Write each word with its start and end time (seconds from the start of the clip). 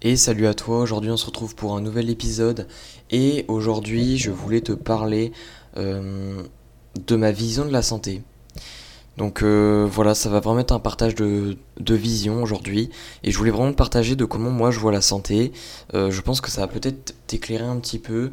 Et 0.00 0.16
salut 0.16 0.46
à 0.46 0.54
toi, 0.54 0.78
aujourd'hui 0.78 1.10
on 1.10 1.16
se 1.16 1.26
retrouve 1.26 1.56
pour 1.56 1.74
un 1.76 1.80
nouvel 1.80 2.08
épisode 2.08 2.68
et 3.10 3.44
aujourd'hui 3.48 4.16
je 4.16 4.30
voulais 4.30 4.60
te 4.60 4.70
parler 4.70 5.32
euh, 5.76 6.40
de 7.04 7.16
ma 7.16 7.32
vision 7.32 7.64
de 7.64 7.72
la 7.72 7.82
santé. 7.82 8.22
Donc 9.16 9.42
euh, 9.42 9.88
voilà, 9.90 10.14
ça 10.14 10.28
va 10.28 10.38
vraiment 10.38 10.60
être 10.60 10.70
un 10.70 10.78
partage 10.78 11.16
de, 11.16 11.56
vision 11.80 12.44
aujourd'hui 12.44 12.90
et 13.24 13.32
je 13.32 13.38
voulais 13.38 13.50
vraiment 13.50 13.72
te 13.72 13.76
partager 13.76 14.14
de 14.14 14.24
comment 14.24 14.50
moi 14.50 14.70
je 14.70 14.78
vois 14.78 14.92
la 14.92 15.00
santé. 15.00 15.50
Euh, 15.94 16.12
je 16.12 16.20
pense 16.20 16.40
que 16.40 16.48
ça 16.48 16.60
va 16.60 16.68
peut-être 16.68 17.16
t'éclairer 17.26 17.64
un 17.64 17.78
petit 17.78 17.98
peu 17.98 18.30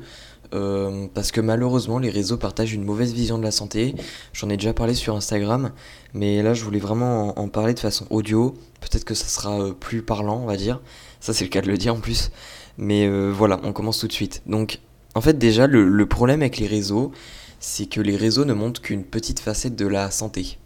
parce 1.13 1.33
que 1.33 1.41
malheureusement 1.41 1.99
les 1.99 2.09
réseaux 2.09 2.37
partagent 2.37 2.71
une 2.71 2.85
mauvaise 2.85 3.11
vision 3.11 3.37
de 3.37 3.43
la 3.43 3.51
santé. 3.51 3.93
J'en 4.31 4.49
ai 4.49 4.55
déjà 4.55 4.71
parlé 4.71 4.93
sur 4.93 5.13
Instagram, 5.13 5.71
mais 6.13 6.41
là 6.41 6.53
je 6.53 6.63
voulais 6.63 6.79
vraiment 6.79 7.37
en 7.37 7.49
parler 7.49 7.73
de 7.73 7.79
façon 7.79 8.05
audio. 8.09 8.55
Peut-être 8.79 9.03
que 9.03 9.15
ça 9.15 9.27
sera 9.27 9.73
plus 9.73 10.01
parlant, 10.01 10.39
on 10.41 10.45
va 10.45 10.55
dire. 10.55 10.79
Ça, 11.25 11.33
c'est 11.33 11.45
le 11.45 11.49
cas 11.49 11.61
de 11.61 11.67
le 11.67 11.75
dire 11.75 11.95
en 11.95 11.99
plus. 11.99 12.29
Mais 12.77 13.07
euh, 13.07 13.31
voilà, 13.31 13.59
on 13.63 13.73
commence 13.73 13.97
tout 13.97 14.05
de 14.05 14.13
suite. 14.13 14.43
Donc, 14.45 14.77
en 15.15 15.21
fait, 15.21 15.39
déjà, 15.39 15.65
le, 15.65 16.05
problème 16.05 16.43
avec 16.43 16.59
les 16.59 16.67
réseaux, 16.67 17.11
c'est 17.59 17.87
que 17.87 17.99
les 17.99 18.15
réseaux 18.15 18.45
ne 18.45 18.53
montrent 18.53 18.79
qu'une 18.79 19.03
petite 19.03 19.39
facette 19.39 19.75
de 19.75 19.87
la 19.87 20.11
santé. 20.11 20.59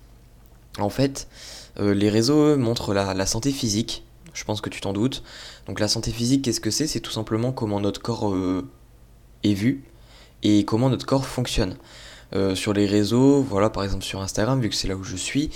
En 0.77 0.89
fait, 0.89 1.29
euh, 1.79 1.93
les 1.93 2.09
réseaux 2.09 2.57
montrent 2.57 2.93
la, 2.93 3.25
santé 3.25 3.53
physique. 3.53 4.03
Je 4.33 4.43
pense 4.43 4.59
que 4.59 4.69
tu 4.69 4.81
t'en 4.81 4.91
doutes. 4.91 5.23
Donc, 5.65 5.79
la 5.79 5.87
santé 5.87 6.11
physique, 6.11 6.41
qu'est-ce 6.41 6.59
que 6.59 6.71
c'est? 6.71 6.87
C'est 6.87 6.99
tout 6.99 7.11
simplement 7.11 7.53
comment 7.53 7.79
notre 7.79 8.01
corps 8.01 8.29
euh, 8.29 8.67
est 9.45 9.53
vu 9.53 9.85
et 10.43 10.65
comment 10.65 10.89
notre 10.89 11.05
corps 11.05 11.25
fonctionne. 11.25 11.77
sur 12.53 12.73
les 12.73 12.85
réseaux, 12.85 13.41
voilà, 13.41 13.69
par 13.69 13.85
exemple 13.85 14.03
sur 14.03 14.19
Instagram, 14.21 14.59
vu 14.59 14.67
que 14.67 14.75
c'est 14.75 14.89
là 14.89 14.97
où 14.97 15.03
je 15.03 15.15
suis, 15.15 15.51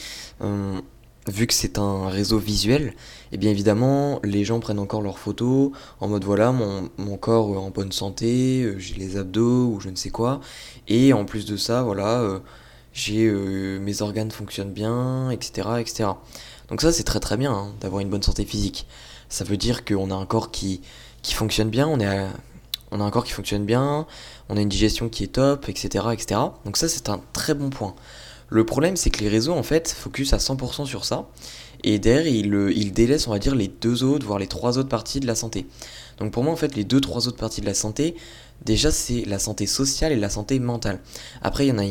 vu 1.28 1.48
que 1.48 1.54
c'est 1.54 1.78
un 1.78 2.10
réseau 2.10 2.38
visuel, 2.38 2.88
et 2.88 3.36
eh 3.36 3.38
bien 3.38 3.50
évidemment, 3.50 4.20
les 4.24 4.44
gens 4.44 4.60
prennent 4.60 4.80
encore 4.80 5.02
leurs 5.02 5.20
photos 5.20 5.72
en 6.00 6.08
mode 6.08 6.24
voilà, 6.24 6.52
mon, 6.52 6.90
mon 6.98 7.18
corps 7.18 7.58
en 7.58 7.70
bonne 7.70 7.92
santé, 7.92 8.64
euh, 8.64 8.78
j'ai 8.78 8.96
les 8.96 9.18
abdos 9.18 9.68
ou 9.68 9.80
je 9.80 9.90
ne 9.90 9.96
sais 9.96 10.10
quoi. 10.10 10.42
Et 10.88 11.14
en 11.14 11.26
plus 11.26 11.46
de 11.46 11.58
ça, 11.58 11.84
voilà, 11.84 12.20
euh, 12.20 12.40
j'ai 12.94 13.26
euh, 13.26 13.80
mes 13.80 14.02
organes 14.02 14.32
fonctionnent 14.32 14.74
bien, 14.74 15.30
etc. 15.32 15.70
etc. 15.80 16.10
Donc 16.70 16.82
ça, 16.82 16.92
c'est 16.92 17.04
très 17.04 17.20
très 17.20 17.38
bien 17.38 17.54
hein, 17.54 17.74
d'avoir 17.80 18.02
une 18.02 18.10
bonne 18.10 18.24
santé 18.24 18.46
physique. 18.46 18.88
Ça 19.30 19.44
veut 19.44 19.58
dire 19.58 19.86
qu'on 19.86 20.12
a 20.12 20.16
un 20.16 20.26
corps 20.26 20.52
qui, 20.52 20.82
qui 21.22 21.34
fonctionne 21.34 21.70
bien, 21.70 21.88
on, 21.88 22.00
est 22.00 22.28
on 22.92 23.00
a 23.02 23.04
un 23.04 23.10
corps 23.10 23.24
qui 23.24 23.32
fonctionne 23.32 23.66
bien, 23.66 24.06
on 24.50 24.58
a 24.58 24.62
une 24.62 24.70
digestion 24.70 25.10
qui 25.10 25.24
est 25.24 25.28
top, 25.28 25.70
etc. 25.70 26.06
etc. 26.12 26.40
Donc 26.66 26.78
ça, 26.78 26.88
c'est 26.88 27.10
un 27.10 27.22
très 27.34 27.54
bon 27.54 27.70
point. 27.70 27.96
Le 28.54 28.64
problème, 28.68 28.96
c'est 28.98 29.10
que 29.10 29.22
les 29.22 29.30
réseaux, 29.30 29.54
en 29.54 29.64
fait, 29.64 29.90
focus 29.90 30.32
à 30.34 30.38
100% 30.38 30.86
sur 30.86 31.06
ça. 31.06 31.28
Et 31.84 31.98
derrière, 31.98 32.28
ils, 32.28 32.94
délaissent, 32.94 33.28
on 33.28 33.32
va 33.32 33.40
dire, 33.40 33.56
les 33.56 33.68
deux 33.68 34.04
autres, 34.04 34.28
voire 34.28 34.38
les 34.38 34.46
trois 34.46 34.78
autres 34.78 34.90
parties 34.90 35.20
de 35.20 35.26
la 35.26 35.34
santé. 35.34 35.66
Donc 36.20 36.32
pour 36.32 36.44
moi, 36.44 36.54
en 36.54 36.56
fait, 36.56 36.76
les 36.76 36.84
deux, 36.84 37.02
trois 37.02 37.28
autres 37.28 37.38
parties 37.38 37.62
de 37.62 37.66
la 37.66 37.74
santé, 37.74 38.14
déjà, 38.64 38.92
c'est 38.92 39.26
la 39.26 39.40
santé 39.40 39.66
sociale 39.66 40.12
et 40.12 40.18
la 40.18 40.30
santé 40.30 40.60
mentale. 40.60 41.00
Après, 41.42 41.66
il 41.66 41.70
y 41.70 41.72
en 41.72 41.80
a 41.80 41.84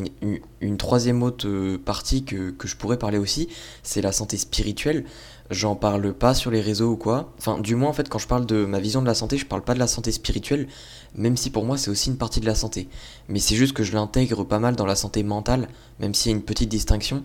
une, 0.61 0.77
troisième 0.77 1.25
autre 1.25 1.49
euh, 1.49 1.79
partie 1.85 2.23
que, 2.25 2.55
je 2.63 2.77
pourrais 2.77 2.97
parler 2.97 3.19
aussi, 3.19 3.49
c'est 3.83 4.01
la 4.01 4.13
santé 4.13 4.37
spirituelle. 4.37 5.05
J'en 5.53 5.77
parle 5.77 6.15
pas 6.15 6.33
sur 6.33 6.51
les 6.51 6.63
réseaux 6.63 6.93
ou 6.93 6.97
quoi. 6.97 7.31
Enfin, 7.37 7.59
du 7.59 7.75
moins, 7.75 7.91
en 7.91 7.93
fait, 7.93 8.09
quand 8.09 8.19
je 8.19 8.27
parle 8.27 8.47
de 8.47 8.65
ma 8.65 8.81
vision 8.81 9.03
de 9.03 9.07
la 9.07 9.15
santé, 9.15 9.37
je 9.37 9.45
parle 9.45 9.61
pas 9.61 9.75
de 9.75 9.79
la 9.79 9.87
santé 9.87 10.11
spirituelle, 10.11 10.67
même 11.15 11.37
si 11.37 11.51
pour 11.51 11.67
moi 11.67 11.77
c'est 11.77 11.91
aussi 11.91 12.09
une 12.09 12.17
partie 12.17 12.41
de 12.41 12.47
la 12.47 12.55
santé. 12.55 12.89
Mais 13.29 13.39
c'est 13.39 13.55
juste 13.55 13.75
que 13.75 13.83
je 13.83 13.93
l'intègre 13.93 14.45
pas 14.45 14.59
mal 14.59 14.77
dans 14.77 14.87
la 14.87 14.97
santé 14.97 15.23
mentale, 15.23 15.69
même 16.01 16.15
s'il 16.15 16.33
y 16.33 16.35
a 16.35 16.39
une 16.39 16.43
petite 16.43 16.71
distinction. 16.71 17.23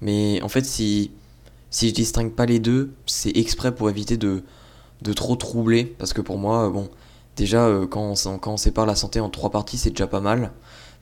Mais 0.00 0.40
en 0.42 0.48
fait, 0.48 0.64
si, 0.64 1.10
si 1.70 1.90
je 1.90 1.94
distingue 1.94 2.32
pas 2.32 2.46
les 2.46 2.60
deux, 2.60 2.94
c'est 3.04 3.36
exprès 3.36 3.74
pour 3.74 3.90
éviter 3.90 4.16
de, 4.16 4.42
de 5.02 5.12
trop 5.12 5.36
troubler. 5.36 5.84
Parce 5.84 6.14
que 6.14 6.22
pour 6.22 6.38
moi, 6.38 6.70
bon, 6.70 6.88
déjà, 7.36 7.66
euh, 7.66 7.86
quand 7.86 8.14
on, 8.26 8.38
quand 8.38 8.52
on 8.54 8.56
sépare 8.56 8.86
la 8.86 8.96
santé 8.96 9.20
en 9.20 9.28
trois 9.28 9.50
parties, 9.50 9.76
c'est 9.76 9.90
déjà 9.90 10.06
pas 10.06 10.20
mal. 10.20 10.52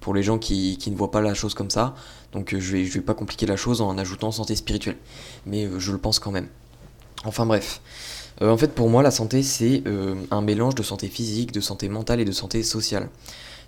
Pour 0.01 0.13
les 0.13 0.25
gens 0.25 0.39
qui, 0.39 0.77
qui, 0.77 0.91
ne 0.91 0.97
voient 0.97 1.13
pas 1.13 1.21
la 1.21 1.35
chose 1.35 1.55
comme 1.55 1.71
ça. 1.71 1.95
Donc 2.33 2.53
euh, 2.53 2.59
je 2.59 2.73
vais, 2.73 2.85
je 2.85 2.95
vais 2.95 3.01
pas 3.01 3.15
compliquer 3.15 3.47
la 3.47 3.57
chose 3.57 3.81
en 3.81 3.97
ajoutant 3.97 4.33
santé 4.33 4.57
spirituelle. 4.57 4.97
Mais 5.47 5.67
euh, 5.67 5.79
je 5.79 5.93
le 5.93 5.99
pense 5.99 6.19
quand 6.19 6.33
même. 6.33 6.49
Enfin 7.25 7.47
bref. 7.47 7.81
Euh, 8.43 8.51
en 8.51 8.57
fait, 8.57 8.75
pour 8.75 8.91
moi, 8.91 9.03
la 9.03 9.11
santé, 9.11 9.43
c'est 9.43 9.83
euh, 9.87 10.15
un 10.31 10.41
mélange 10.41 10.75
de 10.75 10.83
santé 10.83 11.09
physique, 11.09 11.53
de 11.53 11.61
santé 11.61 11.89
mentale 11.89 12.21
et 12.21 12.25
de 12.25 12.33
santé 12.33 12.63
sociale. 12.63 13.09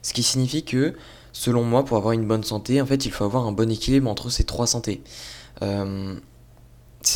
Ce 0.03 0.13
qui 0.13 0.23
signifie 0.23 0.65
que, 0.65 0.95
selon 1.33 1.65
moi, 1.65 1.85
pour 1.85 1.97
avoir 1.97 2.13
une 2.13 2.27
bonne 2.27 2.45
santé, 2.45 2.81
en 2.81 2.87
fait, 2.87 3.07
il 3.07 3.13
faut 3.13 3.25
avoir 3.25 3.47
un 3.47 3.53
bon 3.53 3.71
équilibre 3.71 4.11
entre 4.11 4.31
ces 4.31 4.45
trois 4.45 4.67
santé. 4.67 5.03
Euh, 5.63 6.15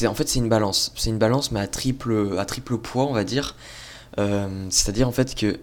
en 0.06 0.15
fait, 0.15 0.29
c'est 0.29 0.39
une 0.39 0.49
balance. 0.49 0.93
C'est 0.97 1.11
une 1.11 1.19
balance, 1.19 1.50
mais 1.50 1.61
à 1.61 1.67
triple, 1.67 2.37
à 2.39 2.45
triple 2.45 2.79
poids, 2.79 3.05
on 3.05 3.12
va 3.12 3.25
dire. 3.25 3.56
C'est-à-dire, 4.17 5.09
en 5.09 5.12
fait, 5.12 5.34
que 5.34 5.59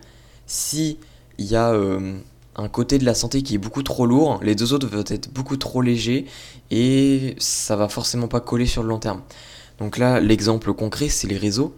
si 0.48 0.98
y 1.38 1.56
a 1.56 1.74
un 2.56 2.68
côté 2.68 2.98
de 2.98 3.06
la 3.06 3.14
santé 3.14 3.44
qui 3.44 3.56
est 3.56 3.60
beaucoup 3.60 3.84
trop 3.84 4.06
lourd, 4.06 4.40
les 4.42 4.56
deux 4.56 4.74
autres 4.74 4.88
vont 4.88 5.04
être 5.08 5.32
beaucoup 5.32 5.58
trop 5.58 5.82
légers, 5.82 6.26
et 6.72 7.36
ça 7.38 7.76
va 7.76 7.88
forcément 7.88 8.28
pas 8.28 8.40
coller 8.40 8.66
sur 8.66 8.84
le 8.84 8.90
long 8.90 9.00
terme. 9.00 9.22
Donc 9.80 9.98
là, 9.98 10.20
l'exemple 10.20 10.74
concret, 10.74 11.10
c'est 11.10 11.28
les 11.28 11.38
réseaux. 11.38 11.76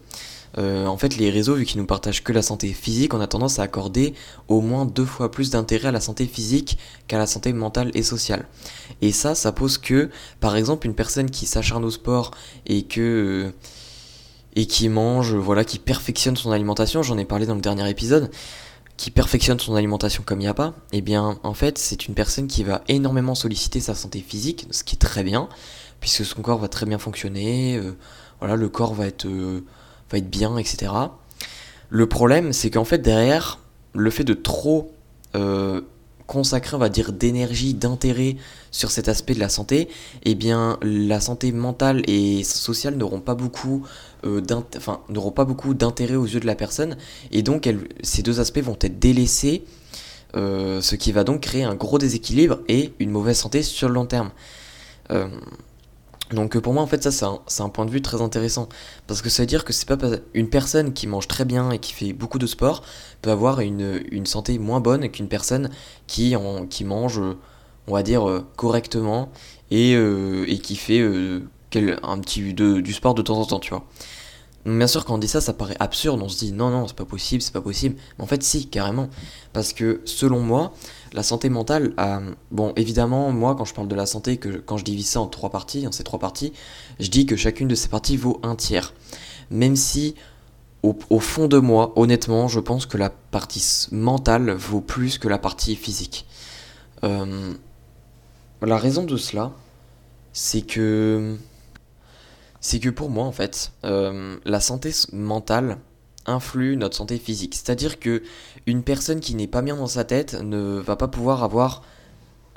Euh, 0.58 0.88
en 0.88 0.98
fait, 0.98 1.18
les 1.18 1.30
réseaux, 1.30 1.56
vu 1.56 1.66
qu'ils 1.66 1.80
nous 1.80 1.86
partagent 1.86 2.24
que 2.24 2.34
la 2.34 2.42
santé 2.42 2.74
physique, 2.74 3.14
on 3.14 3.22
a 3.22 3.28
tendance 3.28 3.60
à 3.60 3.64
accorder 3.64 4.14
au 4.48 4.62
moins 4.62 4.86
deux 4.86 5.06
fois 5.06 5.32
plus 5.32 5.52
d'intérêt 5.52 5.90
à 5.90 5.92
la 5.92 6.02
santé 6.02 6.26
physique 6.26 6.78
qu'à 7.08 7.18
la 7.18 7.28
santé 7.28 7.54
mentale 7.54 7.92
et 7.94 8.04
sociale. 8.04 8.48
Et 9.02 9.12
ça, 9.12 9.36
ça 9.36 9.52
pose 9.52 9.78
que, 9.78 10.10
par 10.40 10.56
exemple, 10.56 10.88
une 10.88 10.96
personne 10.96 11.30
qui 11.30 11.46
s'acharne 11.46 11.86
au 11.86 11.92
sport 11.92 12.32
et 12.66 12.84
que 12.84 13.54
et 14.56 14.66
qui 14.66 14.90
mange, 14.90 15.36
voilà, 15.36 15.64
qui 15.64 15.78
perfectionne 15.78 16.36
son 16.36 16.52
alimentation, 16.52 17.04
j'en 17.04 17.20
ai 17.20 17.26
parlé 17.26 17.46
dans 17.46 17.54
le 17.54 17.62
dernier 17.62 17.88
épisode, 17.88 18.32
qui 18.98 19.12
perfectionne 19.12 19.60
son 19.60 19.76
alimentation 19.76 20.24
comme 20.26 20.40
il 20.40 20.44
n'y 20.44 20.50
a 20.50 20.56
pas, 20.56 20.74
eh 20.92 21.02
bien, 21.02 21.40
en 21.44 21.54
fait, 21.54 21.78
c'est 21.78 22.08
une 22.08 22.16
personne 22.16 22.48
qui 22.48 22.64
va 22.64 22.82
énormément 22.88 23.36
solliciter 23.36 23.80
sa 23.80 23.94
santé 23.94 24.20
physique, 24.28 24.66
ce 24.72 24.84
qui 24.84 24.96
est 24.96 25.00
très 25.00 25.24
bien, 25.24 25.48
puisque 26.00 26.26
son 26.26 26.42
corps 26.42 26.60
va 26.60 26.68
très 26.68 26.86
bien 26.86 26.98
fonctionner, 26.98 27.78
euh, 27.78 27.96
voilà, 28.40 28.56
le 28.56 28.70
corps 28.70 28.94
va 28.94 29.08
être, 29.08 29.26
euh, 29.26 29.62
bien, 30.24 30.58
etc. 30.58 30.92
Le 31.90 32.08
problème, 32.08 32.54
c'est 32.54 32.70
qu'en 32.70 32.86
fait, 32.86 33.00
derrière, 33.00 33.60
le 33.94 34.10
fait 34.10 34.24
de 34.24 34.34
trop 34.34 34.92
euh, 35.36 35.82
consacrer, 36.28 36.76
on 36.76 36.80
va 36.80 36.90
dire, 36.90 37.12
d'énergie, 37.12 37.74
d'intérêt 37.74 38.38
sur 38.72 38.92
cet 38.92 39.10
aspect 39.10 39.34
de 39.34 39.40
la 39.40 39.50
santé, 39.50 39.90
eh 40.24 40.36
bien, 40.36 40.78
la 40.82 41.20
santé 41.20 41.52
mentale 41.52 42.04
et 42.08 42.44
sociale 42.44 42.96
n'auront 42.96 43.22
pas 43.22 43.36
beaucoup 43.36 43.86
n'auront 44.24 45.32
pas 45.32 45.46
beaucoup 45.46 45.74
d'intérêt 45.74 46.16
aux 46.16 46.26
yeux 46.26 46.42
de 46.42 46.46
la 46.46 46.56
personne, 46.56 46.98
et 47.32 47.42
donc 47.42 47.74
ces 48.04 48.22
deux 48.22 48.42
aspects 48.42 48.60
vont 48.60 48.78
être 48.82 49.00
délaissés, 49.00 49.64
ce 50.34 50.96
qui 50.96 51.14
va 51.14 51.24
donc 51.24 51.40
créer 51.40 51.64
un 51.64 51.74
gros 51.74 51.98
déséquilibre 51.98 52.60
et 52.68 52.92
une 53.00 53.12
mauvaise 53.12 53.38
santé 53.38 53.64
sur 53.64 53.88
le 53.88 53.94
long 53.94 54.06
terme. 54.06 54.32
Donc 56.32 56.56
euh, 56.56 56.62
pour 56.62 56.74
moi 56.74 56.84
en 56.84 56.88
fait 56.88 57.02
ça 57.04 57.40
c'est 57.48 57.64
un, 57.64 57.70
point 57.70 57.86
de 57.86 57.92
vue 57.92 58.02
très 58.02 58.22
intéressant 58.22 58.70
parce 59.08 59.22
que 59.22 59.30
ça 59.30 59.44
veut 59.44 59.48
dire 59.48 59.66
que 59.66 59.74
c'est 59.74 59.88
pas 59.88 59.98
une 60.34 60.50
personne 60.50 60.94
qui 60.94 61.08
mange 61.08 61.28
très 61.28 61.46
bien 61.46 61.72
et 61.72 61.80
qui 61.80 61.94
fait 61.94 62.14
beaucoup 62.14 62.38
de 62.38 62.46
sport 62.46 62.84
peut 63.22 63.32
avoir 63.32 63.62
une, 63.62 64.26
santé 64.26 64.60
moins 64.60 64.80
bonne 64.80 65.10
qu'une 65.10 65.28
personne 65.28 65.70
qui, 66.08 66.36
en, 66.36 66.68
qui 66.68 66.86
mange 66.86 67.20
on 67.88 67.94
va 67.94 68.04
dire 68.04 68.30
euh, 68.30 68.46
correctement 68.58 69.32
et, 69.72 69.96
euh, 69.96 70.46
et 70.48 70.60
qui 70.60 70.76
fait 70.76 71.02
un 71.02 72.20
petit 72.20 72.54
du 72.54 72.94
sport 72.94 73.16
de 73.16 73.22
temps 73.22 73.40
en 73.40 73.46
temps 73.46 73.60
tu 73.60 73.72
vois. 73.72 73.86
Bien 74.66 74.88
sûr, 74.88 75.06
quand 75.06 75.16
on 75.16 75.18
dit 75.18 75.28
ça, 75.28 75.42
ça 75.42 75.54
paraît 75.54 75.78
absurde. 75.80 76.22
On 76.22 76.30
se 76.30 76.38
dit 76.38 76.52
non, 76.52 76.70
non, 76.70 76.88
c'est 76.88 76.96
pas 76.96 77.06
possible, 77.06 77.42
c'est 77.42 77.54
pas 77.54 77.62
possible. 77.62 77.96
Mais 78.18 78.24
en 78.24 78.28
fait, 78.28 78.44
si, 78.44 78.68
carrément. 78.68 79.10
Parce 79.54 79.74
que 79.74 80.02
selon 80.06 80.42
moi, 80.42 80.74
la 81.14 81.24
santé 81.24 81.50
mentale, 81.50 81.94
bon, 82.52 82.74
évidemment, 82.76 83.32
moi, 83.32 83.56
quand 83.56 83.66
je 83.66 83.74
parle 83.74 83.88
de 83.88 83.96
la 83.96 84.06
santé, 84.06 84.38
que 84.38 84.50
quand 84.50 84.78
je 84.78 84.84
divise 84.84 85.08
ça 85.08 85.22
en 85.22 85.28
trois 85.28 85.50
parties, 85.50 85.88
en 85.88 85.92
ces 85.92 86.04
trois 86.04 86.20
parties, 86.20 86.54
je 87.00 87.10
dis 87.10 87.26
que 87.26 87.36
chacune 87.36 87.68
de 87.68 87.76
ces 87.76 87.88
parties 87.88 88.18
vaut 88.18 88.40
un 88.44 88.56
tiers. 88.56 88.94
Même 89.50 89.76
si, 89.76 90.16
au, 90.84 91.20
fond 91.20 91.48
de 91.48 91.58
moi, 91.58 91.94
honnêtement, 91.96 92.48
je 92.48 92.60
pense 92.60 92.86
que 92.86 92.98
la 92.98 93.10
partie 93.10 93.88
mentale 93.92 94.52
vaut 94.52 94.82
plus 94.82 95.18
que 95.18 95.28
la 95.28 95.38
partie 95.38 95.76
physique. 95.76 96.26
Euh, 97.04 97.54
la 98.62 98.78
raison 98.78 99.04
de 99.04 99.18
cela, 99.18 99.52
c'est 100.34 100.62
que 100.62 101.38
c'est 102.62 102.80
que 102.80 102.90
pour 102.90 103.10
moi, 103.10 103.26
en 103.26 103.32
fait, 103.32 103.72
euh, 103.86 104.38
la 104.46 104.60
santé 104.60 104.92
mentale 105.14 105.78
influe 106.26 106.78
notre 106.78 106.96
santé 106.96 107.18
physique. 107.18 107.56
C'est-à-dire 107.56 108.00
que 108.00 108.24
une 108.66 108.84
personne 108.84 109.20
qui 109.20 109.36
n'est 109.36 109.48
pas 109.48 109.62
bien 109.62 109.76
dans 109.76 109.88
sa 109.88 110.04
tête 110.04 110.36
ne 110.42 110.80
va 110.80 110.96
pas 110.96 111.08
pouvoir 111.08 111.44
avoir 111.44 111.84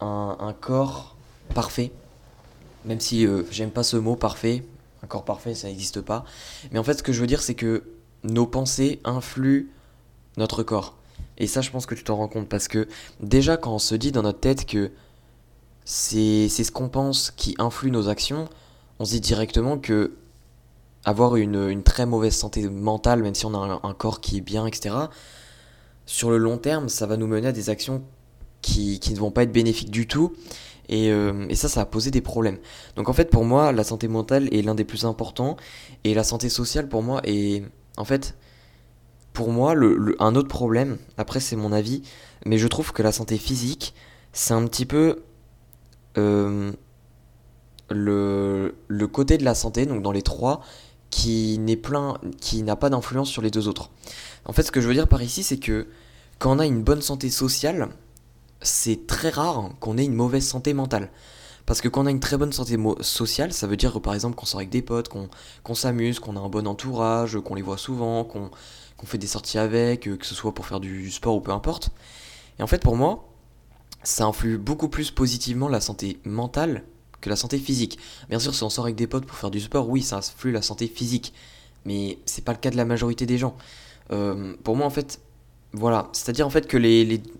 un, 0.01 0.55
corps 0.61 1.17
parfait. 1.55 1.93
Même 2.85 3.01
si 3.01 3.25
euh, 3.25 3.45
j'aime 3.51 3.71
pas 3.71 3.85
ce 3.85 3.97
mot 3.97 4.17
parfait, 4.17 4.65
un 5.05 5.07
corps 5.07 5.25
parfait, 5.25 5.55
ça 5.55 5.69
n'existe 5.69 6.01
pas. 6.01 6.25
Mais 6.73 6.79
en 6.79 6.85
fait, 6.85 6.95
ce 6.95 7.03
que 7.03 7.13
je 7.13 7.21
veux 7.21 7.29
dire, 7.29 7.41
c'est 7.41 7.55
que 7.55 7.85
nos 8.25 8.47
pensées 8.47 9.01
influent 9.05 9.67
notre 10.37 10.63
corps. 10.63 10.97
Et 11.39 11.47
ça, 11.47 11.61
je 11.61 11.71
pense 11.71 11.87
que 11.87 11.95
tu 11.95 12.05
t'en 12.05 12.17
rends 12.17 12.29
compte 12.29 12.49
parce 12.49 12.69
que 12.69 12.89
déjà, 13.21 13.57
quand 13.57 13.75
on 13.75 13.79
se 13.79 13.95
dit 13.95 14.13
dans 14.13 14.23
notre 14.23 14.41
tête 14.41 14.67
que 14.67 14.91
c'est 15.85 16.49
ce 16.49 16.71
qu'on 16.71 16.89
pense 16.89 17.31
qui 17.31 17.55
influe 17.59 17.91
nos 17.91 18.09
actions, 18.09 18.49
on 19.03 19.05
se 19.05 19.11
dit 19.11 19.21
directement 19.21 19.79
que 19.79 20.13
avoir 21.05 21.35
une, 21.35 21.83
très 21.83 22.07
mauvaise 22.07 22.37
santé 22.37 22.69
mentale, 22.69 23.21
même 23.21 23.35
si 23.35 23.45
on 23.45 23.53
a 23.53 23.81
un, 23.83 23.95
corps 23.95 24.21
qui 24.21 24.37
est 24.37 24.41
bien, 24.41 24.65
etc., 24.65 24.95
sur 26.07 26.31
le 26.31 26.39
long 26.39 26.57
terme, 26.57 26.89
ça 26.89 27.07
va 27.07 27.17
nous 27.17 27.27
mener 27.27 27.49
à 27.49 27.53
des 27.53 27.69
actions 27.69 28.05
qui, 28.61 29.01
ne 29.11 29.17
vont 29.17 29.33
pas 29.33 29.43
être 29.43 29.51
bénéfiques 29.51 29.91
du 29.91 30.07
tout. 30.07 30.35
Euh, 30.93 31.47
et, 31.49 31.57
ça, 31.57 31.69
ça 31.69 31.81
a 31.81 31.85
posé 31.85 32.13
des 32.13 32.21
problèmes. 32.21 32.59
Donc 32.95 33.09
en 33.09 33.13
fait, 33.13 33.29
pour 33.29 33.45
moi, 33.45 33.73
la 33.73 33.83
santé 33.83 34.07
mentale 34.07 34.49
est 34.55 34.63
l'un 34.63 34.77
des 34.77 34.85
plus 34.85 35.05
importants. 35.05 35.57
Et 36.05 36.15
la 36.15 36.23
santé 36.23 36.49
sociale, 36.49 36.89
pour 36.89 37.03
moi, 37.03 37.23
est... 37.25 37.65
En 37.97 38.05
fait, 38.05 38.37
pour 39.33 39.51
moi, 39.51 39.75
un 40.21 40.35
autre 40.37 40.49
problème, 40.49 40.99
après 41.19 41.41
c'est 41.41 41.57
mon 41.57 41.73
avis, 41.73 42.03
mais 42.47 42.57
je 42.57 42.69
trouve 42.69 42.93
que 42.93 43.03
la 43.03 43.11
santé 43.11 43.37
physique, 43.37 43.95
c'est 44.33 44.55
un 44.55 44.65
petit 44.69 44.87
peu... 44.87 45.25
Euh, 46.19 46.71
le, 47.93 48.75
côté 49.13 49.39
de 49.39 49.45
la 49.45 49.55
santé, 49.55 49.87
donc 49.87 50.03
dans 50.03 50.13
les 50.13 50.23
trois, 50.23 50.63
qui 51.11 51.59
n'est 51.59 51.77
plein, 51.77 52.19
qui 52.41 52.63
n'a 52.63 52.77
pas 52.77 52.91
d'influence 52.91 53.29
sur 53.29 53.43
les 53.43 53.51
deux 53.51 53.69
autres. 53.69 53.91
En 54.45 54.53
fait, 54.53 54.63
ce 54.63 54.73
que 54.73 54.81
je 54.81 54.89
veux 54.89 54.95
dire 54.95 55.09
par 55.09 55.23
ici, 55.23 55.43
c'est 55.43 55.59
que 55.59 55.87
quand 56.39 56.57
on 56.57 56.59
a 56.59 56.67
une 56.67 56.83
bonne 56.83 57.03
santé 57.03 57.31
sociale, 57.31 57.91
c'est 58.61 59.07
très 59.07 59.31
rare 59.31 59.71
qu'on 59.81 59.99
ait 59.99 60.05
une 60.05 60.15
mauvaise 60.15 60.47
santé 60.47 60.75
mentale. 60.75 61.11
Parce 61.67 61.81
que 61.81 61.89
quand 61.89 62.03
on 62.03 62.07
a 62.07 62.11
une 62.11 62.21
très 62.21 62.37
bonne 62.37 62.53
santé 62.53 62.77
sociale, 63.01 63.53
ça 63.53 63.67
veut 63.67 63.77
dire 63.77 64.01
par 64.01 64.15
exemple 64.15 64.35
qu'on 64.35 64.47
sort 64.47 64.59
avec 64.59 64.71
des 64.71 64.83
potes, 64.83 65.09
qu'on 65.09 65.75
s'amuse, 65.75 66.19
qu'on 66.19 66.37
a 66.37 66.41
un 66.41 66.49
bon 66.49 66.67
entourage, 66.67 67.39
qu'on 67.41 67.55
les 67.55 67.63
voit 67.63 67.79
souvent, 67.79 68.25
qu'on 68.25 68.51
fait 69.05 69.19
des 69.19 69.27
sorties 69.27 69.59
avec, 69.59 70.03
que 70.03 70.27
ce 70.27 70.35
soit 70.35 70.55
pour 70.55 70.67
faire 70.67 70.81
du 70.81 71.11
sport 71.11 71.37
ou 71.37 71.41
peu 71.41 71.53
importe. 71.53 71.91
Et 72.59 72.63
en 72.63 72.67
fait, 72.67 72.83
pour 72.83 72.97
moi, 72.97 73.29
ça 74.03 74.25
influe 74.25 74.59
beaucoup 74.59 74.89
plus 74.89 75.11
positivement 75.11 75.69
la 75.69 75.81
santé 75.81 76.19
mentale 76.25 76.85
que 77.23 77.31
la 77.31 77.37
santé 77.37 77.59
physique. 77.59 77.99
Bien 78.29 78.39
sûr, 78.39 78.55
si 78.55 78.63
on 78.63 78.69
sort 78.69 78.85
avec 78.85 78.97
des 78.97 79.07
potes 79.07 79.25
pour 79.25 79.39
faire 79.39 79.51
du 79.51 79.61
sport, 79.61 79.89
oui, 79.89 80.03
ça 80.03 80.19
influe 80.19 80.53
la 80.53 80.61
santé 80.61 80.87
physique. 80.87 81.33
Mais 81.87 82.19
c'est 82.27 82.45
pas 82.45 82.53
le 82.53 82.59
cas 82.59 82.71
de 82.71 82.77
la 82.77 82.85
majorité 82.85 83.25
des 83.25 83.39
gens. 83.39 83.57
Euh, 84.13 84.55
pour 84.63 84.77
moi, 84.77 84.87
en 84.87 84.91
fait, 84.91 85.21
voilà. 85.73 86.11
C'est-à-dire 86.13 86.47
en 86.47 86.51
fait 86.51 86.67
que 86.67 86.77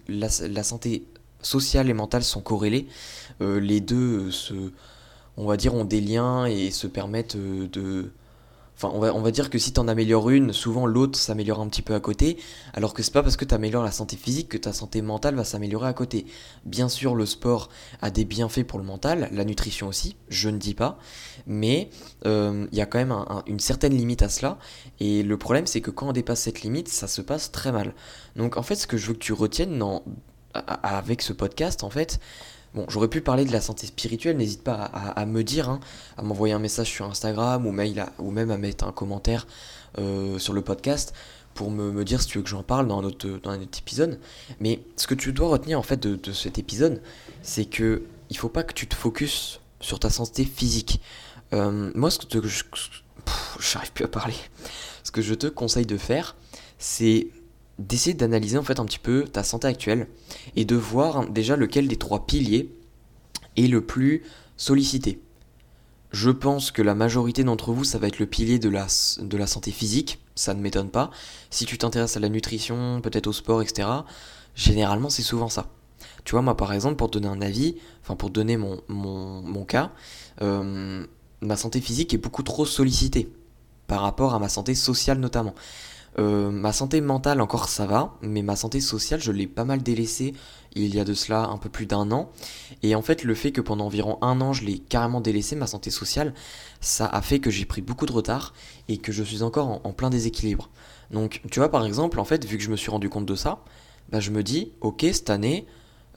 la, 0.09 0.63
santé 0.63 1.05
sociale 1.43 1.91
et 1.91 1.95
mentale 1.95 2.25
sont 2.25 2.41
corrélées. 2.41 2.87
Euh, 3.43 3.61
les 3.61 3.81
deux 3.81 4.31
se, 4.31 4.55
on 5.37 5.47
va 5.47 5.57
dire, 5.57 5.75
ont 5.75 5.85
des 5.85 6.01
liens 6.01 6.47
et 6.47 6.71
se 6.71 6.87
permettent 6.87 7.37
euh, 7.37 7.69
de 7.69 8.11
Enfin, 8.77 8.91
on 8.95 9.21
va, 9.21 9.31
dire 9.31 9.49
que 9.49 9.59
si 9.59 9.73
tu 9.73 9.79
en 9.79 9.87
améliores 9.87 10.31
une, 10.31 10.53
souvent 10.53 10.87
l'autre 10.87 11.19
s'améliore 11.19 11.61
un 11.61 11.69
petit 11.69 11.83
peu 11.83 11.95
à 11.95 12.01
côté, 12.01 12.37
alors 12.73 12.95
que 12.95 13.03
c'est 13.03 13.13
pas 13.13 13.23
parce 13.23 13.37
que 13.37 13.45
tu 13.45 13.55
améliores 13.55 13.85
la 13.85 13.93
santé 13.93 14.17
physique 14.17 14.49
que 14.49 14.57
ta 14.57 14.73
santé 14.73 15.03
mentale 15.03 15.37
va 15.37 15.45
s'améliorer 15.45 15.87
à 15.87 15.93
côté. 15.93 16.27
Bien 16.65 16.89
sûr, 16.89 17.15
le 17.15 17.27
sport 17.27 17.69
a 18.01 18.11
des 18.11 18.25
bienfaits 18.25 18.65
pour 18.65 18.81
le 18.81 18.85
mental, 18.85 19.29
la 19.31 19.45
nutrition 19.45 19.87
aussi, 19.87 20.17
je 20.29 20.49
ne 20.49 20.59
dis 20.59 20.75
pas, 20.75 20.99
mais 21.47 21.91
euh, 22.27 22.67
il 22.73 22.79
y 22.79 22.81
a 22.81 22.87
quand 22.87 22.99
même 22.99 23.15
une 23.47 23.61
certaine 23.61 23.95
limite 23.95 24.23
à 24.23 24.29
cela, 24.29 24.59
et 24.99 25.23
le 25.23 25.37
problème 25.37 25.67
c'est 25.67 25.81
que 25.81 25.91
quand 25.91 26.09
on 26.09 26.13
dépasse 26.13 26.41
cette 26.41 26.63
limite, 26.63 26.89
ça 26.89 27.07
se 27.07 27.23
passe 27.23 27.53
très 27.53 27.71
mal. 27.71 27.95
Donc 28.35 28.57
en 28.57 28.63
fait, 28.63 28.75
ce 28.75 28.87
que 28.89 28.97
je 28.97 29.09
veux 29.09 29.15
que 29.15 29.19
tu 29.19 29.33
retiennes 29.33 29.81
avec 30.55 31.23
ce 31.23 31.33
podcast, 31.33 31.85
en 31.85 31.91
fait, 31.91 32.21
Bon, 32.75 32.87
j'aurais 32.89 33.09
pu 33.09 33.21
parler 33.21 33.45
de 33.45 33.53
la 33.53 33.61
santé 33.61 33.87
spirituelle, 33.87 34.39
n'hésite 34.39 34.63
pas 34.63 34.75
à, 34.75 35.27
me 35.27 35.45
dire, 35.45 35.69
hein, 35.69 35.81
à 36.17 36.23
m'envoyer 36.23 36.55
un 36.55 36.59
message 36.59 36.89
sur 36.89 37.05
Instagram 37.05 37.67
ou, 37.67 37.73
mail 37.73 38.07
ou 38.19 38.31
même 38.31 38.51
à 38.51 38.57
mettre 38.57 38.85
un 38.85 38.93
commentaire 38.93 39.47
euh, 39.99 40.39
sur 40.39 40.55
le 40.55 40.63
podcast 40.63 41.13
pour 41.53 41.71
me, 41.71 42.03
dire 42.03 42.23
si 42.23 42.29
tu 42.29 42.39
veux 42.39 42.45
que 42.45 42.49
j'en 42.49 42.63
parle 42.63 42.89
dans 42.89 42.99
un, 43.01 43.05
autre, 43.05 43.29
dans 43.43 43.51
un 43.51 43.61
autre 43.61 43.79
épisode. 43.79 44.19
Mais 44.61 44.81
ce 44.97 45.07
que 45.07 45.15
tu 45.15 45.35
dois 45.35 45.49
retenir 45.49 45.79
en 45.79 45.83
fait 45.83 46.01
de, 46.01 46.33
cet 46.33 46.59
épisode, 46.59 47.03
c'est 47.43 47.67
que 47.67 48.05
il 48.31 48.39
faut 48.39 48.49
pas 48.49 48.63
que 48.63 48.73
tu 48.73 48.87
te 48.87 48.95
focuses 48.95 49.61
sur 49.81 49.99
ta 49.99 50.09
santé 50.09 50.47
physique. 50.47 51.03
Euh, 51.53 51.91
moi, 51.95 52.11
ce 52.11 52.19
que 52.19 52.49
je, 52.49 52.65
j'arrive 53.61 53.93
plus 53.93 54.07
à 54.07 54.09
parler. 54.09 54.37
Ce 55.05 55.11
que 55.11 55.21
je 55.21 55.35
te 55.35 55.47
conseille 55.47 55.85
de 55.85 55.99
faire, 55.99 56.37
c'est 56.79 57.29
d'essayer 57.79 58.15
d'analyser 58.15 58.59
en 58.59 58.63
fait 58.63 58.81
un 58.81 58.85
petit 58.85 58.99
peu 58.99 59.25
ta 59.25 59.43
santé 59.43 59.67
actuelle 59.67 60.09
et 60.57 60.65
de 60.65 60.77
voir 60.77 61.29
déjà 61.29 61.57
lequel 61.57 61.89
des 61.89 61.97
trois 61.97 62.27
piliers 62.27 62.75
est 63.57 63.67
le 63.67 63.81
plus 63.85 64.23
sollicité. 64.57 65.21
Je 66.13 66.31
pense 66.31 66.71
que 66.71 66.83
la 66.83 66.95
majorité 66.95 67.43
d'entre 67.43 67.73
vous, 67.73 67.85
ça 67.85 67.99
va 67.99 68.07
être 68.07 68.19
le 68.19 68.27
pilier 68.27 68.59
de 68.59 68.69
la, 68.69 68.87
de 69.21 69.37
la 69.37 69.47
santé 69.47 69.71
physique, 69.71 70.21
ça 70.35 70.53
ne 70.53 70.61
m'étonne 70.61 70.91
pas. 70.91 71.11
Si 71.49 71.65
tu 71.65 71.79
t'intéresses 71.79 72.17
à 72.19 72.21
la 72.21 72.29
nutrition, 72.29 73.01
peut-être 73.01 73.27
au 73.27 73.33
sport, 73.33 73.63
etc., 73.63 73.89
généralement 74.55 75.09
c'est 75.09 75.23
souvent 75.23 75.49
ça. 75.49 75.71
Tu 76.25 76.33
vois, 76.33 76.43
moi 76.43 76.57
par 76.57 76.73
exemple, 76.75 76.97
pour 76.97 77.11
te 77.11 77.19
donner 77.19 77.35
un 77.35 77.41
avis, 77.41 77.77
enfin 78.03 78.15
pour 78.15 78.29
donner 78.29 78.59
mon, 78.59 78.83
mon, 78.89 79.65
cas, 79.65 79.93
euh, 80.43 81.07
ma 81.41 81.57
santé 81.57 81.81
physique 81.81 82.13
est 82.13 82.19
beaucoup 82.19 82.43
trop 82.43 82.67
sollicitée 82.67 83.33
par 83.87 84.03
rapport 84.03 84.35
à 84.35 84.39
ma 84.39 84.51
santé 84.51 84.75
sociale 84.75 85.19
notamment. 85.19 85.55
Euh, 86.19 86.51
ma 86.51 86.73
santé 86.73 87.01
mentale 87.01 87.41
encore 87.41 87.69
ça 87.69 87.87
va, 87.87 88.19
mais 88.21 88.43
ma 88.43 88.55
santé 88.55 88.81
sociale 88.81 89.21
je 89.21 89.33
l'ai 89.33 89.47
pas 89.47 89.65
mal 89.65 89.83
délaissée 89.83 90.35
il 90.75 90.95
y 90.95 91.01
a 91.01 91.05
de 91.05 91.15
cela 91.15 91.45
un 91.45 91.57
peu 91.57 91.69
plus 91.69 91.87
d'un 91.87 92.11
an. 92.11 92.31
Et 92.83 92.95
en 92.95 93.03
fait 93.03 93.25
le 93.25 93.35
fait 93.35 93.53
que 93.53 93.61
pendant 93.61 93.87
environ 93.87 94.19
un 94.21 94.41
an 94.41 94.53
je 94.53 94.65
l'ai 94.65 94.79
carrément 94.79 95.21
délaissé, 95.21 95.57
ma 95.57 95.67
santé 95.67 95.91
sociale, 95.91 96.35
ça 96.81 97.07
a 97.07 97.23
fait 97.23 97.39
que 97.39 97.51
j'ai 97.51 97.65
pris 97.65 97.81
beaucoup 97.81 98.07
de 98.07 98.13
retard 98.13 98.53
et 98.89 98.99
que 98.99 99.13
je 99.13 99.23
suis 99.23 99.43
encore 99.43 99.81
en, 99.85 99.93
plein 99.93 100.11
déséquilibre. 100.11 100.71
Donc 101.11 101.41
tu 101.51 101.61
vois 101.61 101.71
par 101.71 101.85
exemple 101.87 102.21
en 102.21 102.25
fait 102.25 102.45
vu 102.45 102.59
que 102.59 102.63
je 102.63 102.71
me 102.71 102.77
suis 102.77 102.91
rendu 102.91 103.09
compte 103.09 103.27
de 103.27 103.35
ça, 103.35 103.65
bah, 104.11 104.21
je 104.21 104.31
me 104.31 104.43
dis 104.43 104.73
ok 104.81 105.07
cette 105.13 105.31
année 105.31 105.67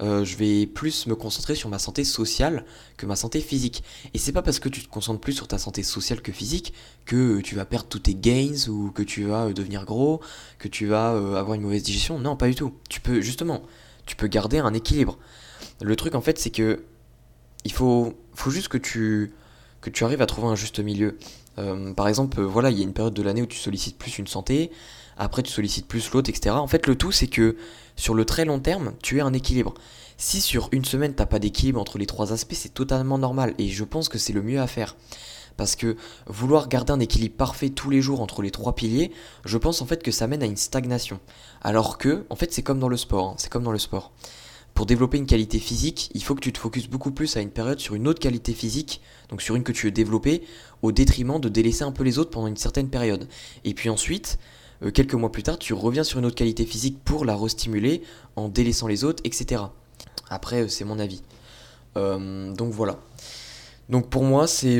euh, 0.01 0.25
je 0.25 0.35
vais 0.35 0.65
plus 0.65 1.07
me 1.07 1.15
concentrer 1.15 1.55
sur 1.55 1.69
ma 1.69 1.79
santé 1.79 2.03
sociale 2.03 2.65
que 2.97 3.05
ma 3.05 3.15
santé 3.15 3.39
physique. 3.39 3.83
Et 4.13 4.17
c'est 4.17 4.31
pas 4.31 4.41
parce 4.41 4.59
que 4.59 4.69
tu 4.69 4.83
te 4.83 4.89
concentres 4.89 5.21
plus 5.21 5.33
sur 5.33 5.47
ta 5.47 5.57
santé 5.57 5.83
sociale 5.83 6.21
que 6.21 6.31
physique 6.31 6.73
que 7.05 7.39
tu 7.41 7.55
vas 7.55 7.65
perdre 7.65 7.87
tous 7.87 7.99
tes 7.99 8.15
gains 8.15 8.67
ou 8.67 8.91
que 8.91 9.03
tu 9.03 9.23
vas 9.23 9.45
euh, 9.45 9.53
devenir 9.53 9.85
gros, 9.85 10.21
que 10.59 10.67
tu 10.67 10.85
vas 10.85 11.13
euh, 11.13 11.35
avoir 11.35 11.55
une 11.55 11.61
mauvaise 11.61 11.83
digestion. 11.83 12.19
Non, 12.19 12.35
pas 12.35 12.47
du 12.47 12.55
tout. 12.55 12.73
Tu 12.89 12.99
peux 12.99 13.21
justement, 13.21 13.63
tu 14.05 14.15
peux 14.15 14.27
garder 14.27 14.59
un 14.59 14.73
équilibre. 14.73 15.17
Le 15.81 15.95
truc 15.95 16.15
en 16.15 16.21
fait, 16.21 16.37
c'est 16.39 16.51
que 16.51 16.83
il 17.63 17.71
faut, 17.71 18.13
faut 18.33 18.51
juste 18.51 18.67
que 18.67 18.77
tu, 18.77 19.33
que 19.85 19.91
tu 19.91 20.03
arrives 20.03 20.21
à 20.21 20.25
trouver 20.25 20.47
un 20.47 20.55
juste 20.55 20.79
milieu. 20.79 21.17
par 21.95 22.07
exemple, 22.07 22.41
voilà, 22.41 22.71
il 22.71 22.77
y 22.77 22.81
a 22.81 22.83
une 22.83 22.93
période 22.93 23.13
de 23.13 23.21
l'année 23.21 23.43
où 23.43 23.45
tu 23.45 23.57
sollicites 23.57 23.97
plus 23.97 24.17
une 24.17 24.27
santé, 24.27 24.71
après 25.15 25.43
tu 25.43 25.51
sollicites 25.51 25.87
plus 25.87 26.11
l'autre, 26.11 26.29
etc. 26.29 26.55
En 26.55 26.67
fait, 26.67 26.87
le 26.87 26.95
tout, 26.95 27.11
c'est 27.11 27.27
que 27.27 27.55
sur 27.95 28.15
le 28.15 28.25
très 28.25 28.45
long 28.45 28.59
terme, 28.59 28.93
tu 29.03 29.19
es 29.19 29.21
un 29.21 29.31
équilibre. 29.31 29.75
Si 30.17 30.41
sur 30.41 30.69
une 30.71 30.85
semaine, 30.85 31.13
t'as 31.13 31.27
pas 31.27 31.39
d'équilibre 31.39 31.79
entre 31.79 31.99
les 31.99 32.07
trois 32.07 32.33
aspects, 32.33 32.55
c'est 32.55 32.73
totalement 32.73 33.19
normal, 33.19 33.53
et 33.59 33.67
je 33.67 33.83
pense 33.83 34.09
que 34.09 34.17
c'est 34.17 34.33
le 34.33 34.41
mieux 34.41 34.59
à 34.59 34.67
faire. 34.67 34.95
Parce 35.55 35.75
que 35.75 35.95
vouloir 36.25 36.67
garder 36.67 36.91
un 36.91 36.99
équilibre 36.99 37.35
parfait 37.35 37.69
tous 37.69 37.89
les 37.91 38.01
jours 38.01 38.21
entre 38.21 38.41
les 38.41 38.51
trois 38.51 38.73
piliers, 38.73 39.11
je 39.45 39.57
pense 39.57 39.81
en 39.81 39.85
fait 39.85 40.01
que 40.01 40.11
ça 40.11 40.25
mène 40.25 40.41
à 40.41 40.47
une 40.47 40.57
stagnation. 40.57 41.19
Alors 41.61 41.97
que, 41.99 42.25
en 42.29 42.35
fait, 42.35 42.51
c'est 42.51 42.63
comme 42.63 42.79
dans 42.79 42.89
le 42.89 42.97
sport, 42.97 43.29
hein, 43.29 43.35
c'est 43.37 43.51
comme 43.51 43.63
dans 43.63 43.71
le 43.71 43.79
sport. 43.79 44.11
Pour 44.75 44.85
développer 44.85 45.17
une 45.17 45.25
qualité 45.25 45.57
physique, 45.57 46.11
il 46.13 46.21
faut 46.21 46.35
que 46.35 46.41
tu 46.41 46.51
te 46.51 46.59
focuses 46.59 46.89
beaucoup 46.89 47.11
plus 47.11 47.37
à 47.37 47.41
une 47.41 47.49
période 47.49 47.79
sur 47.79 47.95
une 47.95 48.09
autre 48.09 48.19
qualité 48.19 48.51
physique, 48.51 48.99
donc 49.29 49.41
sur 49.41 49.55
une 49.55 49.63
que 49.63 49.71
tu 49.71 49.85
veux 49.85 49.91
développer, 49.91 50.43
au 50.81 50.91
détriment 50.91 51.39
de 51.39 51.47
délaisser 51.47 51.85
un 51.85 51.93
peu 51.93 52.03
les 52.03 52.19
autres 52.19 52.29
pendant 52.29 52.47
une 52.47 52.57
certaine 52.57 52.89
période. 52.89 53.29
Et 53.63 53.73
puis 53.73 53.89
ensuite, 53.89 54.37
euh, 54.83 54.91
quelques 54.91 55.13
mois 55.13 55.31
plus 55.31 55.43
tard, 55.43 55.57
tu 55.57 55.73
reviens 55.73 56.03
sur 56.03 56.19
une 56.19 56.25
autre 56.25 56.35
qualité 56.35 56.65
physique 56.65 56.99
pour 57.05 57.23
la 57.23 57.37
restimuler 57.37 58.03
en 58.35 58.49
délaissant 58.49 58.87
les 58.87 59.05
autres, 59.05 59.23
etc. 59.23 59.61
Après, 60.29 60.63
euh, 60.63 60.67
c'est 60.67 60.83
mon 60.83 60.99
avis. 60.99 61.21
Euh, 61.95 62.53
donc 62.53 62.73
voilà. 62.73 62.99
Donc 63.87 64.09
pour 64.09 64.23
moi, 64.23 64.45
c'est... 64.45 64.77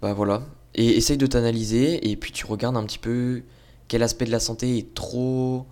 bah 0.00 0.14
voilà. 0.14 0.44
Et 0.74 0.96
essaye 0.96 1.18
de 1.18 1.26
t'analyser 1.26 2.10
et 2.10 2.16
puis 2.16 2.32
tu 2.32 2.46
regardes 2.46 2.78
un 2.78 2.84
petit 2.84 2.98
peu 2.98 3.42
quel 3.86 4.02
aspect 4.02 4.24
de 4.24 4.30
la 4.30 4.40
santé 4.40 4.78
est 4.78 4.94
trop... 4.94 5.66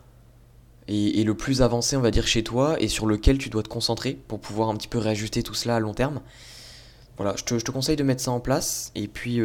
Et, 0.88 1.22
le 1.24 1.34
plus 1.34 1.62
avancé, 1.62 1.96
on 1.96 2.00
va 2.00 2.10
dire, 2.10 2.26
chez 2.26 2.42
toi 2.42 2.76
et 2.80 2.88
sur 2.88 3.06
lequel 3.06 3.38
tu 3.38 3.50
dois 3.50 3.62
te 3.62 3.68
concentrer 3.68 4.18
pour 4.28 4.40
pouvoir 4.40 4.68
un 4.68 4.76
petit 4.76 4.88
peu 4.88 4.98
réajuster 4.98 5.42
tout 5.42 5.54
cela 5.54 5.76
à 5.76 5.80
long 5.80 5.94
terme. 5.94 6.20
Voilà, 7.16 7.34
je 7.36 7.44
te, 7.44 7.70
conseille 7.70 7.96
de 7.96 8.02
mettre 8.02 8.22
ça 8.22 8.30
en 8.30 8.40
place 8.40 8.90
et 8.94 9.08
puis... 9.08 9.40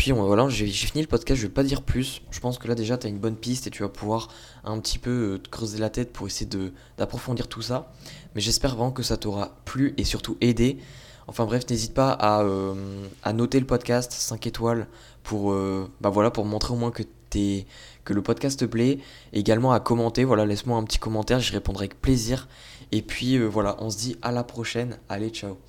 Puis 0.00 0.12
voilà, 0.12 0.48
j'ai 0.48 0.66
fini 0.66 1.02
le 1.02 1.08
podcast, 1.08 1.38
je 1.38 1.46
vais 1.46 1.52
pas 1.52 1.62
dire 1.62 1.82
plus. 1.82 2.22
Je 2.30 2.40
pense 2.40 2.56
que 2.56 2.66
là 2.66 2.74
déjà 2.74 2.96
tu 2.96 3.06
as 3.06 3.10
une 3.10 3.18
bonne 3.18 3.36
piste 3.36 3.66
et 3.66 3.70
tu 3.70 3.82
vas 3.82 3.90
pouvoir 3.90 4.28
un 4.64 4.80
petit 4.80 4.98
peu 4.98 5.10
euh, 5.10 5.42
creuser 5.50 5.76
la 5.76 5.90
tête 5.90 6.10
pour 6.10 6.26
essayer 6.26 6.48
d'approfondir 6.96 7.48
tout 7.48 7.60
ça. 7.60 7.92
Mais 8.34 8.40
j'espère 8.40 8.76
vraiment 8.76 8.92
que 8.92 9.02
ça 9.02 9.18
t'aura 9.18 9.58
plu 9.66 9.92
et 9.98 10.04
surtout 10.04 10.38
aidé. 10.40 10.78
Enfin 11.26 11.44
bref, 11.44 11.68
n'hésite 11.68 11.92
pas 11.92 12.12
à, 12.12 12.40
euh, 12.40 12.74
noter 13.34 13.60
le 13.60 13.66
podcast 13.66 14.10
5 14.12 14.46
étoiles 14.46 14.86
pour, 15.22 15.52
euh, 15.52 15.86
bah 16.00 16.08
voilà, 16.08 16.30
pour 16.30 16.46
montrer 16.46 16.72
au 16.72 16.78
moins 16.78 16.92
que, 16.92 17.02
que 18.04 18.12
le 18.12 18.22
podcast 18.22 18.60
te 18.60 18.64
plaît. 18.64 18.98
également 19.32 19.72
à 19.72 19.80
commenter, 19.80 20.24
voilà, 20.24 20.44
laisse-moi 20.44 20.76
un 20.76 20.84
petit 20.84 20.98
commentaire, 20.98 21.40
j'y 21.40 21.52
répondrai 21.52 21.84
avec 21.84 22.00
plaisir. 22.00 22.48
Et 22.92 23.02
puis 23.02 23.38
voilà, 23.38 23.76
on 23.78 23.90
se 23.90 23.98
dit 23.98 24.16
à 24.22 24.32
la 24.32 24.44
prochaine. 24.44 24.98
Allez, 25.08 25.30
ciao 25.30 25.60